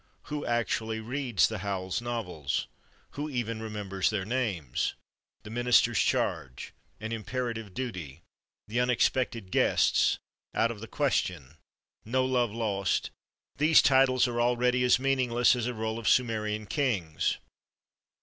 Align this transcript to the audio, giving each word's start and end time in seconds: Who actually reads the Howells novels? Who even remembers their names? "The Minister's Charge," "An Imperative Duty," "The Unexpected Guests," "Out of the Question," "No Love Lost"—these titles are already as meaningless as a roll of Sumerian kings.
Who 0.33 0.43
actually 0.47 0.99
reads 0.99 1.47
the 1.47 1.59
Howells 1.59 2.01
novels? 2.01 2.65
Who 3.11 3.29
even 3.29 3.61
remembers 3.61 4.09
their 4.09 4.25
names? 4.25 4.95
"The 5.43 5.51
Minister's 5.51 5.99
Charge," 5.99 6.73
"An 6.99 7.11
Imperative 7.11 7.75
Duty," 7.75 8.23
"The 8.67 8.79
Unexpected 8.79 9.51
Guests," 9.51 10.17
"Out 10.55 10.71
of 10.71 10.79
the 10.79 10.87
Question," 10.87 11.57
"No 12.03 12.25
Love 12.25 12.49
Lost"—these 12.49 13.83
titles 13.83 14.27
are 14.27 14.41
already 14.41 14.83
as 14.83 14.97
meaningless 14.97 15.55
as 15.55 15.67
a 15.67 15.73
roll 15.75 15.99
of 15.99 16.09
Sumerian 16.09 16.65
kings. 16.65 17.37